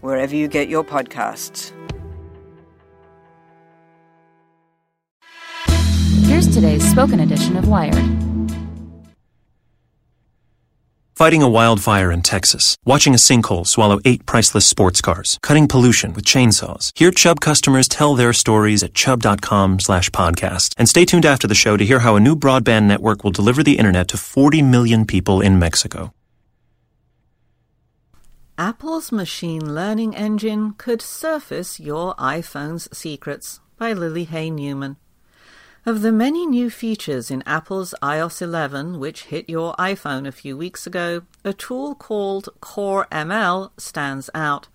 wherever 0.00 0.34
you 0.34 0.48
get 0.48 0.68
your 0.68 0.84
podcasts. 0.84 1.72
Here's 6.26 6.48
today's 6.52 6.88
spoken 6.90 7.20
edition 7.20 7.56
of 7.56 7.68
Wired. 7.68 8.16
Fighting 11.16 11.40
a 11.40 11.48
wildfire 11.48 12.12
in 12.12 12.20
Texas, 12.20 12.76
watching 12.84 13.14
a 13.14 13.16
sinkhole 13.16 13.66
swallow 13.66 14.00
eight 14.04 14.26
priceless 14.26 14.66
sports 14.66 15.00
cars, 15.00 15.38
cutting 15.40 15.66
pollution 15.66 16.12
with 16.12 16.26
chainsaws. 16.26 16.90
Hear 16.94 17.10
Chubb 17.10 17.40
customers 17.40 17.88
tell 17.88 18.14
their 18.14 18.34
stories 18.34 18.82
at 18.82 18.92
chubb.com 18.92 19.80
slash 19.80 20.10
podcast. 20.10 20.74
And 20.76 20.86
stay 20.86 21.06
tuned 21.06 21.24
after 21.24 21.46
the 21.46 21.54
show 21.54 21.78
to 21.78 21.86
hear 21.86 22.00
how 22.00 22.16
a 22.16 22.20
new 22.20 22.36
broadband 22.36 22.84
network 22.84 23.24
will 23.24 23.30
deliver 23.30 23.62
the 23.62 23.78
internet 23.78 24.08
to 24.08 24.18
40 24.18 24.60
million 24.60 25.06
people 25.06 25.40
in 25.40 25.58
Mexico. 25.58 26.12
Apple's 28.58 29.12
machine 29.12 29.74
learning 29.74 30.16
engine 30.16 30.72
could 30.78 31.02
surface 31.02 31.78
your 31.78 32.14
iPhone's 32.14 32.88
secrets 32.96 33.60
by 33.76 33.92
Lily 33.92 34.24
Hay 34.24 34.48
Newman. 34.48 34.96
Of 35.84 36.00
the 36.00 36.10
many 36.10 36.46
new 36.46 36.70
features 36.70 37.30
in 37.30 37.42
Apple's 37.42 37.94
iOS 38.00 38.40
11, 38.40 38.98
which 38.98 39.24
hit 39.24 39.50
your 39.50 39.74
iPhone 39.74 40.26
a 40.26 40.32
few 40.32 40.56
weeks 40.56 40.86
ago, 40.86 41.20
a 41.44 41.52
tool 41.52 41.94
called 41.94 42.48
Core 42.62 43.06
ML 43.12 43.72
stands 43.76 44.30
out. 44.34 44.68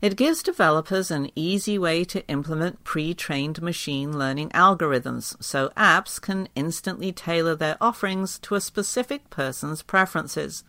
It 0.00 0.16
gives 0.16 0.42
developers 0.42 1.12
an 1.12 1.30
easy 1.36 1.78
way 1.78 2.02
to 2.06 2.26
implement 2.26 2.82
pre 2.82 3.14
trained 3.14 3.62
machine 3.62 4.18
learning 4.18 4.48
algorithms 4.48 5.40
so 5.40 5.68
apps 5.76 6.20
can 6.20 6.48
instantly 6.56 7.12
tailor 7.12 7.54
their 7.54 7.76
offerings 7.80 8.40
to 8.40 8.56
a 8.56 8.60
specific 8.60 9.30
person's 9.30 9.82
preferences. 9.82 10.64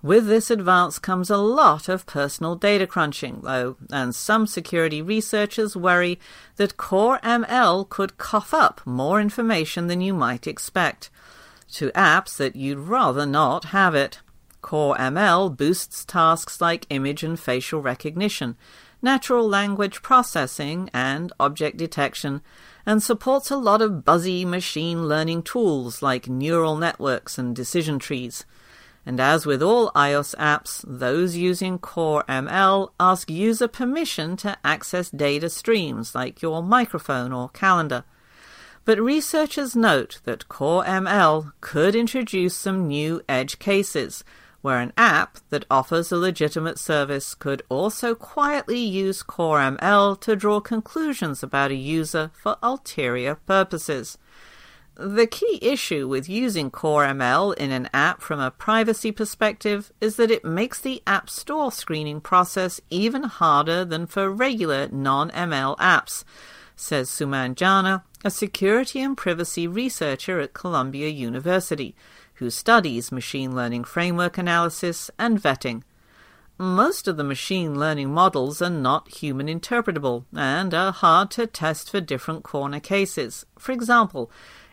With 0.00 0.28
this 0.28 0.48
advance 0.48 1.00
comes 1.00 1.28
a 1.28 1.36
lot 1.36 1.88
of 1.88 2.06
personal 2.06 2.54
data 2.54 2.86
crunching, 2.86 3.40
though, 3.42 3.76
and 3.90 4.14
some 4.14 4.46
security 4.46 5.02
researchers 5.02 5.76
worry 5.76 6.20
that 6.54 6.76
Core 6.76 7.18
ML 7.24 7.88
could 7.88 8.16
cough 8.16 8.54
up 8.54 8.80
more 8.86 9.20
information 9.20 9.88
than 9.88 10.00
you 10.00 10.14
might 10.14 10.46
expect 10.46 11.10
to 11.72 11.90
apps 11.90 12.36
that 12.36 12.54
you'd 12.54 12.78
rather 12.78 13.26
not 13.26 13.66
have 13.66 13.96
it. 13.96 14.20
Core 14.62 14.94
ML 14.96 15.56
boosts 15.56 16.04
tasks 16.04 16.60
like 16.60 16.86
image 16.90 17.24
and 17.24 17.38
facial 17.38 17.82
recognition, 17.82 18.56
natural 19.02 19.48
language 19.48 20.00
processing, 20.00 20.90
and 20.94 21.32
object 21.40 21.76
detection, 21.76 22.40
and 22.86 23.02
supports 23.02 23.50
a 23.50 23.56
lot 23.56 23.82
of 23.82 24.04
buzzy 24.04 24.44
machine 24.44 25.08
learning 25.08 25.42
tools 25.42 26.02
like 26.02 26.28
neural 26.28 26.76
networks 26.76 27.36
and 27.36 27.56
decision 27.56 27.98
trees. 27.98 28.44
And 29.06 29.20
as 29.20 29.46
with 29.46 29.62
all 29.62 29.90
iOS 29.92 30.34
apps, 30.36 30.84
those 30.86 31.36
using 31.36 31.78
Core 31.78 32.24
ML 32.28 32.90
ask 33.00 33.30
user 33.30 33.68
permission 33.68 34.36
to 34.38 34.58
access 34.64 35.10
data 35.10 35.48
streams 35.48 36.14
like 36.14 36.42
your 36.42 36.62
microphone 36.62 37.32
or 37.32 37.48
calendar. 37.48 38.04
But 38.84 39.00
researchers 39.00 39.76
note 39.76 40.20
that 40.24 40.48
Core 40.48 40.84
ML 40.84 41.52
could 41.60 41.94
introduce 41.94 42.54
some 42.54 42.86
new 42.86 43.22
edge 43.28 43.58
cases, 43.58 44.24
where 44.60 44.80
an 44.80 44.92
app 44.96 45.38
that 45.50 45.66
offers 45.70 46.10
a 46.10 46.16
legitimate 46.16 46.78
service 46.78 47.34
could 47.34 47.62
also 47.68 48.14
quietly 48.14 48.80
use 48.80 49.22
Core 49.22 49.60
ML 49.60 50.20
to 50.20 50.36
draw 50.36 50.60
conclusions 50.60 51.42
about 51.42 51.70
a 51.70 51.76
user 51.76 52.30
for 52.42 52.56
ulterior 52.62 53.34
purposes. 53.34 54.18
The 55.00 55.28
key 55.28 55.60
issue 55.62 56.08
with 56.08 56.28
using 56.28 56.72
Core 56.72 57.04
ML 57.04 57.54
in 57.54 57.70
an 57.70 57.88
app 57.94 58.20
from 58.20 58.40
a 58.40 58.50
privacy 58.50 59.12
perspective 59.12 59.92
is 60.00 60.16
that 60.16 60.32
it 60.32 60.44
makes 60.44 60.80
the 60.80 61.04
App 61.06 61.30
Store 61.30 61.70
screening 61.70 62.20
process 62.20 62.80
even 62.90 63.22
harder 63.22 63.84
than 63.84 64.08
for 64.08 64.28
regular 64.28 64.88
non 64.88 65.30
ML 65.30 65.76
apps, 65.76 66.24
says 66.74 67.08
Suman 67.08 67.54
Jana, 67.54 68.02
a 68.24 68.30
security 68.30 69.00
and 69.00 69.16
privacy 69.16 69.68
researcher 69.68 70.40
at 70.40 70.52
Columbia 70.52 71.10
University, 71.10 71.94
who 72.34 72.50
studies 72.50 73.12
machine 73.12 73.54
learning 73.54 73.84
framework 73.84 74.36
analysis 74.36 75.12
and 75.16 75.40
vetting. 75.40 75.84
Most 76.60 77.06
of 77.06 77.16
the 77.16 77.22
machine 77.22 77.78
learning 77.78 78.12
models 78.12 78.60
are 78.60 78.68
not 78.68 79.06
human 79.06 79.46
interpretable 79.46 80.24
and 80.34 80.74
are 80.74 80.90
hard 80.90 81.30
to 81.30 81.46
test 81.46 81.88
for 81.88 82.00
different 82.00 82.42
corner 82.42 82.80
cases. 82.80 83.46
For 83.60 83.70
example, 83.70 84.28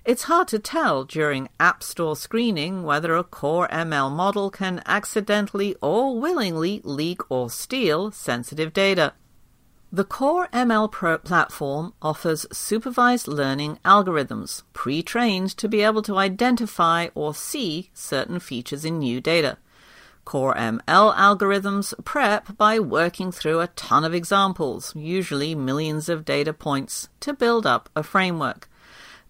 it's 0.05 0.23
hard 0.23 0.47
to 0.49 0.59
tell 0.59 1.03
during 1.03 1.49
App 1.59 1.81
Store 1.81 2.15
screening 2.15 2.83
whether 2.83 3.15
a 3.15 3.23
Core 3.23 3.67
ML 3.69 4.11
model 4.11 4.51
can 4.51 4.83
accidentally 4.85 5.75
or 5.81 6.19
willingly 6.19 6.79
leak 6.83 7.19
or 7.31 7.49
steal 7.49 8.11
sensitive 8.11 8.71
data. 8.71 9.13
The 9.91 10.03
Core 10.03 10.47
ML 10.53 10.91
Pro 10.91 11.17
platform 11.17 11.93
offers 12.01 12.45
supervised 12.51 13.27
learning 13.27 13.79
algorithms 13.83 14.61
pre 14.73 15.01
trained 15.01 15.57
to 15.57 15.67
be 15.67 15.81
able 15.81 16.03
to 16.03 16.17
identify 16.17 17.07
or 17.15 17.33
see 17.33 17.89
certain 17.93 18.39
features 18.39 18.85
in 18.85 18.99
new 18.99 19.19
data. 19.19 19.57
Core 20.23 20.53
ML 20.55 21.15
algorithms 21.15 21.93
prep 22.03 22.57
by 22.57 22.77
working 22.77 23.31
through 23.31 23.61
a 23.61 23.67
ton 23.67 24.03
of 24.03 24.13
examples, 24.13 24.95
usually 24.95 25.55
millions 25.55 26.09
of 26.09 26.25
data 26.25 26.53
points, 26.53 27.09
to 27.21 27.33
build 27.33 27.65
up 27.65 27.89
a 27.95 28.03
framework. 28.03 28.69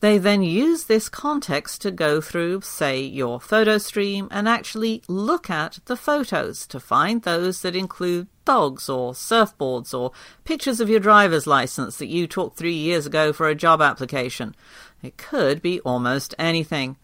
They 0.01 0.17
then 0.17 0.43
use 0.43 0.83
this 0.83 1.09
context 1.09 1.81
to 1.81 1.91
go 1.91 2.19
through, 2.19 2.61
say, 2.61 3.01
your 3.01 3.39
photo 3.39 3.77
stream 3.77 4.27
and 4.29 4.47
actually 4.47 5.01
look 5.07 5.49
at 5.49 5.79
the 5.85 5.95
photos 5.95 6.67
to 6.67 6.79
find 6.79 7.21
those 7.21 7.61
that 7.61 7.75
include 7.75 8.27
dogs 8.43 8.89
or 8.89 9.13
surfboards 9.13 9.97
or 9.97 10.11
pictures 10.43 10.79
of 10.79 10.89
your 10.89 10.99
driver's 10.99 11.47
license 11.47 11.97
that 11.97 12.07
you 12.07 12.27
took 12.27 12.55
three 12.55 12.75
years 12.75 13.05
ago 13.05 13.31
for 13.33 13.47
a 13.47 13.55
job 13.55 13.81
application. 13.81 14.55
It 15.01 15.17
could 15.17 15.61
be 15.61 15.79
almost 15.81 16.35
anything. 16.37 16.97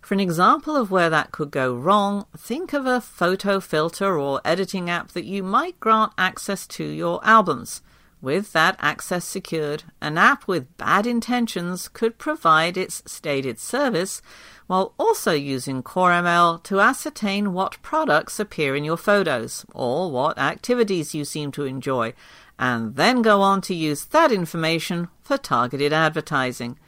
For 0.00 0.14
an 0.14 0.20
example 0.20 0.76
of 0.76 0.90
where 0.90 1.10
that 1.10 1.32
could 1.32 1.50
go 1.50 1.74
wrong, 1.74 2.26
think 2.36 2.72
of 2.72 2.86
a 2.86 3.00
photo 3.00 3.58
filter 3.58 4.16
or 4.18 4.40
editing 4.44 4.88
app 4.88 5.08
that 5.12 5.24
you 5.24 5.42
might 5.42 5.80
grant 5.80 6.12
access 6.16 6.66
to 6.68 6.84
your 6.84 7.18
albums. 7.24 7.82
With 8.26 8.52
that 8.54 8.74
access 8.80 9.24
secured, 9.24 9.84
an 10.00 10.18
app 10.18 10.48
with 10.48 10.76
bad 10.76 11.06
intentions 11.06 11.86
could 11.86 12.18
provide 12.18 12.76
its 12.76 13.00
stated 13.06 13.60
service 13.60 14.20
while 14.66 14.94
also 14.98 15.30
using 15.30 15.80
CoreML 15.80 16.60
to 16.64 16.80
ascertain 16.80 17.52
what 17.52 17.80
products 17.82 18.40
appear 18.40 18.74
in 18.74 18.82
your 18.82 18.96
photos 18.96 19.64
or 19.72 20.10
what 20.10 20.38
activities 20.38 21.14
you 21.14 21.24
seem 21.24 21.52
to 21.52 21.66
enjoy, 21.66 22.14
and 22.58 22.96
then 22.96 23.22
go 23.22 23.42
on 23.42 23.60
to 23.60 23.76
use 23.76 24.06
that 24.06 24.32
information 24.32 25.06
for 25.22 25.38
targeted 25.38 25.92
advertising. 25.92 26.80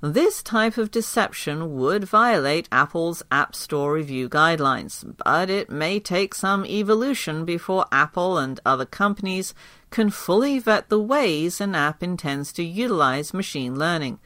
This 0.00 0.44
type 0.44 0.78
of 0.78 0.92
deception 0.92 1.76
would 1.76 2.04
violate 2.04 2.68
Apple's 2.70 3.24
App 3.32 3.56
Store 3.56 3.92
review 3.92 4.28
guidelines, 4.28 5.16
but 5.24 5.50
it 5.50 5.70
may 5.70 5.98
take 5.98 6.36
some 6.36 6.64
evolution 6.64 7.44
before 7.44 7.84
Apple 7.90 8.38
and 8.38 8.60
other 8.64 8.84
companies 8.84 9.54
can 9.90 10.10
fully 10.10 10.60
vet 10.60 10.88
the 10.88 11.00
ways 11.00 11.60
an 11.60 11.74
app 11.74 12.00
intends 12.00 12.52
to 12.52 12.62
utilize 12.62 13.34
machine 13.34 13.76
learning. 13.76 14.20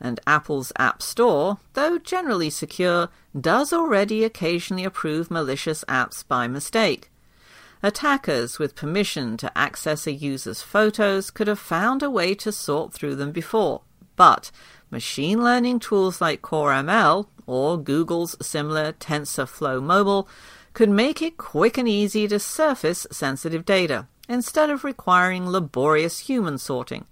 And 0.00 0.20
Apple's 0.24 0.72
App 0.76 1.02
Store, 1.02 1.58
though 1.72 1.98
generally 1.98 2.50
secure, 2.50 3.08
does 3.38 3.72
already 3.72 4.22
occasionally 4.22 4.84
approve 4.84 5.32
malicious 5.32 5.82
apps 5.88 6.24
by 6.26 6.46
mistake. 6.46 7.10
Attackers 7.82 8.60
with 8.60 8.76
permission 8.76 9.36
to 9.38 9.58
access 9.58 10.06
a 10.06 10.12
user's 10.12 10.62
photos 10.62 11.32
could 11.32 11.48
have 11.48 11.58
found 11.58 12.04
a 12.04 12.10
way 12.10 12.36
to 12.36 12.52
sort 12.52 12.92
through 12.92 13.16
them 13.16 13.32
before, 13.32 13.82
but 14.14 14.52
machine 14.90 15.42
learning 15.42 15.80
tools 15.80 16.20
like 16.20 16.42
CoreML 16.42 17.26
or 17.46 17.78
Google's 17.78 18.36
similar 18.40 18.92
TensorFlow 18.92 19.82
Mobile 19.82 20.28
could 20.72 20.90
make 20.90 21.20
it 21.20 21.36
quick 21.36 21.76
and 21.76 21.88
easy 21.88 22.28
to 22.28 22.38
surface 22.38 23.06
sensitive 23.10 23.64
data 23.64 24.06
instead 24.28 24.70
of 24.70 24.84
requiring 24.84 25.48
laborious 25.48 26.20
human 26.20 26.58
sorting. 26.58 27.06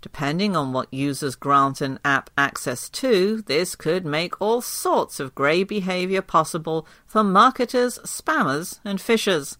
Depending 0.00 0.54
on 0.54 0.72
what 0.72 0.92
users 0.94 1.34
grant 1.34 1.80
an 1.80 1.98
app 2.04 2.30
access 2.38 2.88
to, 2.90 3.42
this 3.42 3.74
could 3.74 4.06
make 4.06 4.40
all 4.40 4.60
sorts 4.60 5.18
of 5.18 5.34
grey 5.34 5.64
behavior 5.64 6.22
possible 6.22 6.86
for 7.06 7.24
marketers, 7.24 7.98
spammers, 8.04 8.78
and 8.84 9.00
phishers. 9.00 9.56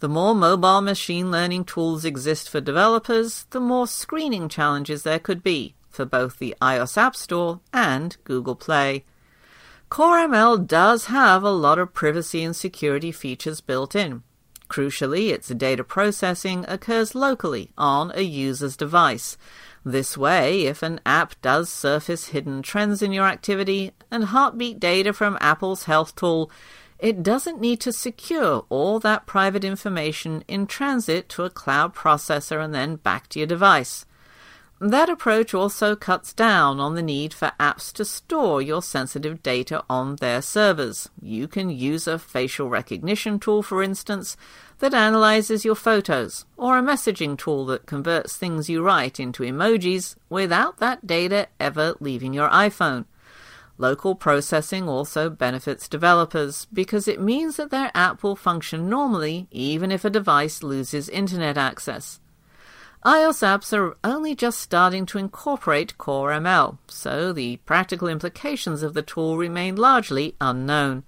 The 0.00 0.08
more 0.08 0.34
mobile 0.34 0.82
machine 0.82 1.30
learning 1.30 1.64
tools 1.64 2.04
exist 2.04 2.50
for 2.50 2.60
developers, 2.60 3.46
the 3.50 3.60
more 3.60 3.86
screening 3.86 4.48
challenges 4.48 5.04
there 5.04 5.20
could 5.20 5.42
be 5.42 5.74
for 5.92 6.04
both 6.04 6.38
the 6.38 6.56
iOS 6.60 6.96
App 6.96 7.14
Store 7.14 7.60
and 7.72 8.16
Google 8.24 8.56
Play. 8.56 9.04
CoreML 9.90 10.66
does 10.66 11.06
have 11.06 11.42
a 11.42 11.50
lot 11.50 11.78
of 11.78 11.92
privacy 11.92 12.42
and 12.42 12.56
security 12.56 13.12
features 13.12 13.60
built 13.60 13.94
in. 13.94 14.22
Crucially, 14.68 15.30
its 15.30 15.48
data 15.48 15.84
processing 15.84 16.64
occurs 16.66 17.14
locally 17.14 17.72
on 17.76 18.10
a 18.14 18.22
user's 18.22 18.74
device. 18.74 19.36
This 19.84 20.16
way, 20.16 20.62
if 20.64 20.82
an 20.82 20.98
app 21.04 21.38
does 21.42 21.68
surface 21.68 22.28
hidden 22.28 22.62
trends 22.62 23.02
in 23.02 23.12
your 23.12 23.26
activity 23.26 23.90
and 24.10 24.24
heartbeat 24.24 24.80
data 24.80 25.12
from 25.12 25.36
Apple's 25.42 25.84
health 25.84 26.16
tool, 26.16 26.50
it 26.98 27.22
doesn't 27.22 27.60
need 27.60 27.80
to 27.80 27.92
secure 27.92 28.64
all 28.70 28.98
that 29.00 29.26
private 29.26 29.64
information 29.64 30.42
in 30.48 30.66
transit 30.66 31.28
to 31.30 31.42
a 31.42 31.50
cloud 31.50 31.94
processor 31.94 32.64
and 32.64 32.72
then 32.72 32.96
back 32.96 33.28
to 33.28 33.40
your 33.40 33.48
device. 33.48 34.06
That 34.82 35.08
approach 35.08 35.54
also 35.54 35.94
cuts 35.94 36.32
down 36.32 36.80
on 36.80 36.96
the 36.96 37.02
need 37.02 37.32
for 37.32 37.52
apps 37.60 37.92
to 37.92 38.04
store 38.04 38.60
your 38.60 38.82
sensitive 38.82 39.40
data 39.40 39.84
on 39.88 40.16
their 40.16 40.42
servers. 40.42 41.08
You 41.20 41.46
can 41.46 41.70
use 41.70 42.08
a 42.08 42.18
facial 42.18 42.68
recognition 42.68 43.38
tool, 43.38 43.62
for 43.62 43.80
instance, 43.80 44.36
that 44.80 44.92
analyzes 44.92 45.64
your 45.64 45.76
photos, 45.76 46.46
or 46.56 46.76
a 46.76 46.82
messaging 46.82 47.38
tool 47.38 47.64
that 47.66 47.86
converts 47.86 48.36
things 48.36 48.68
you 48.68 48.82
write 48.82 49.20
into 49.20 49.44
emojis 49.44 50.16
without 50.28 50.78
that 50.78 51.06
data 51.06 51.46
ever 51.60 51.94
leaving 52.00 52.34
your 52.34 52.48
iPhone. 52.48 53.04
Local 53.78 54.16
processing 54.16 54.88
also 54.88 55.30
benefits 55.30 55.86
developers 55.86 56.66
because 56.72 57.06
it 57.06 57.20
means 57.20 57.54
that 57.56 57.70
their 57.70 57.92
app 57.94 58.24
will 58.24 58.34
function 58.34 58.88
normally 58.88 59.46
even 59.52 59.92
if 59.92 60.04
a 60.04 60.10
device 60.10 60.60
loses 60.60 61.08
internet 61.08 61.56
access. 61.56 62.18
iOS 63.04 63.42
apps 63.42 63.76
are 63.76 63.96
only 64.04 64.36
just 64.36 64.60
starting 64.60 65.06
to 65.06 65.18
incorporate 65.18 65.98
Core 65.98 66.30
ML, 66.30 66.78
so 66.86 67.32
the 67.32 67.56
practical 67.66 68.06
implications 68.06 68.84
of 68.84 68.94
the 68.94 69.02
tool 69.02 69.36
remain 69.36 69.74
largely 69.74 70.36
unknown. 70.40 71.02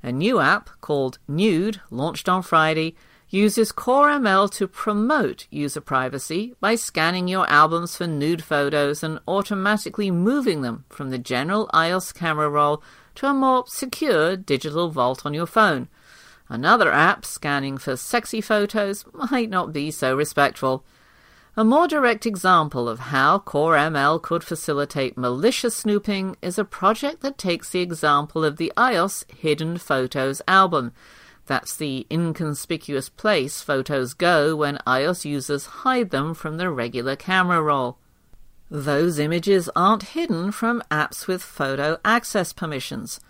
A 0.00 0.12
new 0.12 0.38
app 0.38 0.70
called 0.80 1.18
Nude, 1.26 1.80
launched 1.90 2.28
on 2.28 2.44
Friday, 2.44 2.94
uses 3.30 3.72
Core 3.72 4.10
ML 4.10 4.48
to 4.52 4.68
promote 4.68 5.48
user 5.50 5.80
privacy 5.80 6.54
by 6.60 6.76
scanning 6.76 7.26
your 7.26 7.50
albums 7.50 7.96
for 7.96 8.06
nude 8.06 8.44
photos 8.44 9.02
and 9.02 9.18
automatically 9.26 10.12
moving 10.12 10.62
them 10.62 10.84
from 10.88 11.10
the 11.10 11.18
general 11.18 11.68
iOS 11.74 12.14
camera 12.14 12.48
roll 12.48 12.80
to 13.16 13.26
a 13.26 13.34
more 13.34 13.64
secure 13.66 14.36
digital 14.36 14.88
vault 14.88 15.26
on 15.26 15.34
your 15.34 15.46
phone. 15.46 15.88
Another 16.48 16.92
app 16.92 17.24
scanning 17.24 17.76
for 17.76 17.96
sexy 17.96 18.40
photos 18.40 19.04
might 19.32 19.50
not 19.50 19.72
be 19.72 19.90
so 19.90 20.14
respectful. 20.14 20.84
A 21.56 21.64
more 21.64 21.86
direct 21.86 22.26
example 22.26 22.88
of 22.88 22.98
how 22.98 23.38
Core 23.38 23.76
ML 23.76 24.20
could 24.20 24.42
facilitate 24.42 25.16
malicious 25.16 25.76
snooping 25.76 26.36
is 26.42 26.58
a 26.58 26.64
project 26.64 27.20
that 27.20 27.38
takes 27.38 27.70
the 27.70 27.80
example 27.80 28.44
of 28.44 28.56
the 28.56 28.72
iOS 28.76 29.24
Hidden 29.30 29.78
Photos 29.78 30.42
album 30.48 30.92
that's 31.46 31.76
the 31.76 32.06
inconspicuous 32.10 33.08
place 33.08 33.60
photos 33.60 34.14
go 34.14 34.56
when 34.56 34.78
iOS 34.86 35.24
users 35.24 35.66
hide 35.66 36.10
them 36.10 36.34
from 36.34 36.56
the 36.56 36.70
regular 36.70 37.16
camera 37.16 37.62
roll. 37.62 37.98
Those 38.70 39.18
images 39.18 39.68
aren't 39.76 40.14
hidden 40.14 40.52
from 40.52 40.82
apps 40.90 41.26
with 41.26 41.42
photo 41.42 41.98
access 42.04 42.52
permissions. 42.52 43.20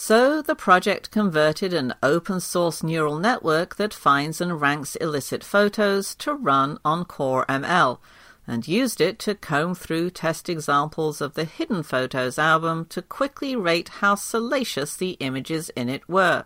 So 0.00 0.40
the 0.42 0.54
project 0.54 1.10
converted 1.10 1.74
an 1.74 1.92
open 2.04 2.38
source 2.38 2.84
neural 2.84 3.18
network 3.18 3.74
that 3.76 3.92
finds 3.92 4.40
and 4.40 4.60
ranks 4.60 4.94
illicit 4.94 5.42
photos 5.42 6.14
to 6.20 6.34
run 6.34 6.78
on 6.84 7.04
Core 7.04 7.44
ML 7.48 7.98
and 8.46 8.68
used 8.68 9.00
it 9.00 9.18
to 9.18 9.34
comb 9.34 9.74
through 9.74 10.10
test 10.10 10.48
examples 10.48 11.20
of 11.20 11.34
the 11.34 11.42
Hidden 11.44 11.82
Photos 11.82 12.38
album 12.38 12.86
to 12.90 13.02
quickly 13.02 13.56
rate 13.56 13.88
how 13.88 14.14
salacious 14.14 14.96
the 14.96 15.16
images 15.18 15.68
in 15.70 15.88
it 15.88 16.08
were. 16.08 16.44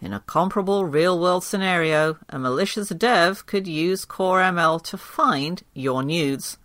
In 0.00 0.12
a 0.12 0.20
comparable 0.20 0.84
real 0.84 1.18
world 1.18 1.42
scenario, 1.42 2.18
a 2.28 2.38
malicious 2.38 2.90
dev 2.90 3.46
could 3.46 3.66
use 3.66 4.04
Core 4.04 4.40
ML 4.40 4.80
to 4.84 4.96
find 4.96 5.64
your 5.74 6.04
nudes. 6.04 6.56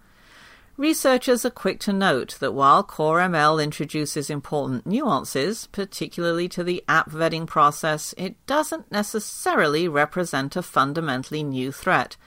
Researchers 0.82 1.46
are 1.46 1.52
quick 1.52 1.80
to 1.82 1.94
note 1.94 2.38
that 2.40 2.56
while 2.56 2.82
Core 2.82 3.20
ML 3.20 3.64
introduces 3.64 4.32
important 4.32 4.88
nuances, 4.88 5.68
particularly 5.68 6.50
to 6.50 6.64
the 6.64 6.84
app 6.88 7.12
vetting 7.12 7.46
process, 7.46 8.16
it 8.18 8.44
doesn't 8.48 8.92
necessarily 8.92 9.88
represent 9.88 10.56
a 10.56 10.64
fundamentally 10.64 11.44
new 11.44 11.72
threat. 11.72 12.18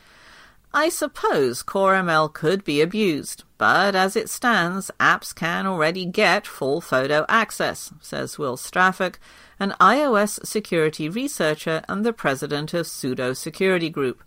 I 0.72 0.88
suppose 0.88 1.64
Core 1.64 1.94
ML 1.94 2.32
could 2.32 2.62
be 2.62 2.80
abused, 2.80 3.42
but 3.58 3.96
as 3.96 4.14
it 4.14 4.30
stands, 4.30 4.88
apps 5.00 5.34
can 5.34 5.66
already 5.66 6.04
get 6.04 6.46
full 6.46 6.80
photo 6.80 7.26
access, 7.28 7.92
says 8.00 8.38
Will 8.38 8.56
Strafach, 8.56 9.16
an 9.58 9.74
iOS 9.80 10.46
security 10.46 11.08
researcher 11.08 11.82
and 11.88 12.06
the 12.06 12.12
president 12.12 12.72
of 12.72 12.86
Sudo 12.86 13.36
Security 13.36 13.90
Group. 13.90 14.22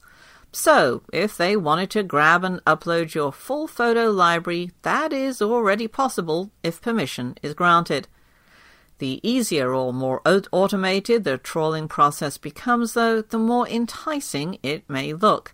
So, 0.51 1.03
if 1.13 1.37
they 1.37 1.55
wanted 1.55 1.89
to 1.91 2.03
grab 2.03 2.43
and 2.43 2.63
upload 2.65 3.13
your 3.13 3.31
full 3.31 3.67
photo 3.67 4.09
library, 4.09 4.71
that 4.81 5.13
is 5.13 5.41
already 5.41 5.87
possible 5.87 6.51
if 6.63 6.81
permission 6.81 7.35
is 7.43 7.53
granted. 7.53 8.07
The 8.99 9.19
easier 9.21 9.73
or 9.73 9.93
more 9.93 10.21
automated 10.25 11.23
the 11.23 11.37
trawling 11.37 11.87
process 11.87 12.37
becomes, 12.37 12.93
though, 12.93 13.21
the 13.21 13.37
more 13.37 13.67
enticing 13.67 14.57
it 14.63 14.89
may 14.89 15.13
look. 15.13 15.53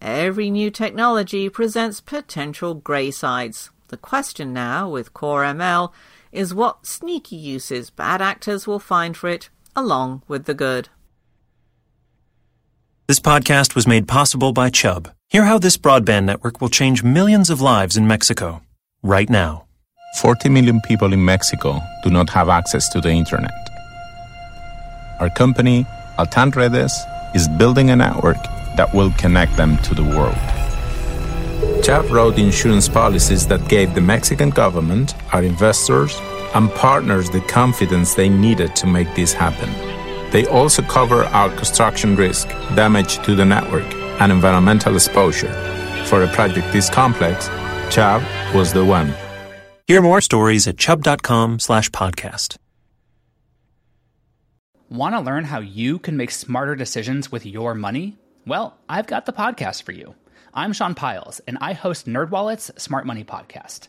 Every 0.00 0.48
new 0.48 0.70
technology 0.70 1.48
presents 1.48 2.00
potential 2.00 2.74
grey 2.74 3.10
sides. 3.10 3.70
The 3.88 3.96
question 3.96 4.52
now, 4.52 4.88
with 4.88 5.12
Core 5.12 5.42
ML, 5.42 5.92
is 6.30 6.54
what 6.54 6.86
sneaky 6.86 7.36
uses 7.36 7.90
bad 7.90 8.22
actors 8.22 8.66
will 8.66 8.78
find 8.78 9.16
for 9.16 9.28
it, 9.28 9.50
along 9.74 10.22
with 10.28 10.44
the 10.44 10.54
good. 10.54 10.88
This 13.08 13.20
podcast 13.20 13.74
was 13.74 13.86
made 13.86 14.06
possible 14.06 14.52
by 14.52 14.68
Chubb. 14.68 15.10
Hear 15.30 15.46
how 15.46 15.56
this 15.58 15.78
broadband 15.78 16.26
network 16.26 16.60
will 16.60 16.68
change 16.68 17.02
millions 17.02 17.48
of 17.48 17.62
lives 17.62 17.96
in 17.96 18.06
Mexico, 18.06 18.60
right 19.02 19.30
now. 19.30 19.64
40 20.20 20.50
million 20.50 20.82
people 20.82 21.14
in 21.14 21.24
Mexico 21.24 21.80
do 22.04 22.10
not 22.10 22.28
have 22.28 22.50
access 22.50 22.86
to 22.90 23.00
the 23.00 23.08
internet. 23.08 23.50
Our 25.20 25.30
company, 25.30 25.86
Altan 26.18 26.54
Redes, 26.54 26.92
is 27.34 27.48
building 27.56 27.88
a 27.88 27.96
network 27.96 28.42
that 28.76 28.92
will 28.92 29.12
connect 29.12 29.56
them 29.56 29.78
to 29.84 29.94
the 29.94 30.04
world. 30.04 30.36
Chubb 31.82 32.10
wrote 32.10 32.36
insurance 32.36 32.90
policies 32.90 33.46
that 33.46 33.70
gave 33.70 33.94
the 33.94 34.02
Mexican 34.02 34.50
government, 34.50 35.14
our 35.32 35.42
investors, 35.42 36.14
and 36.54 36.70
partners 36.72 37.30
the 37.30 37.40
confidence 37.40 38.14
they 38.14 38.28
needed 38.28 38.76
to 38.76 38.86
make 38.86 39.08
this 39.14 39.32
happen. 39.32 39.87
They 40.30 40.46
also 40.46 40.82
cover 40.82 41.24
our 41.24 41.50
construction 41.50 42.16
risk, 42.16 42.48
damage 42.74 43.18
to 43.24 43.34
the 43.34 43.44
network, 43.44 43.86
and 44.20 44.30
environmental 44.30 44.94
exposure. 44.94 45.52
For 46.06 46.22
a 46.22 46.28
project 46.28 46.72
this 46.72 46.90
complex, 46.90 47.48
Chubb 47.90 48.22
was 48.54 48.72
the 48.72 48.84
one. 48.84 49.14
Hear 49.86 50.02
more 50.02 50.20
stories 50.20 50.66
at 50.68 50.76
chubb.com 50.76 51.58
slash 51.60 51.90
podcast. 51.90 52.56
Want 54.90 55.14
to 55.14 55.20
learn 55.20 55.44
how 55.44 55.60
you 55.60 55.98
can 55.98 56.16
make 56.16 56.30
smarter 56.30 56.74
decisions 56.74 57.30
with 57.32 57.44
your 57.44 57.74
money? 57.74 58.16
Well, 58.46 58.78
I've 58.88 59.06
got 59.06 59.26
the 59.26 59.32
podcast 59.32 59.82
for 59.82 59.92
you. 59.92 60.14
I'm 60.54 60.72
Sean 60.72 60.94
Pyles, 60.94 61.40
and 61.46 61.58
I 61.60 61.74
host 61.74 62.06
NerdWallet's 62.06 62.82
Smart 62.82 63.06
Money 63.06 63.22
Podcast. 63.22 63.88